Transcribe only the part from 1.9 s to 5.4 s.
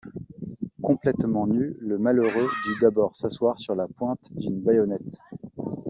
malheureux dut d’abord s’asseoir sur la pointe d’une baïonnette.